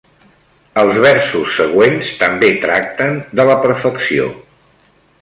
[0.83, 4.29] Els versos següents també tracten de la perfecció.